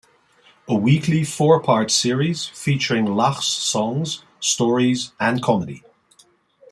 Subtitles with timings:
[0.67, 5.83] A weekly four-part series featuring Lach's songs, stories and comedy.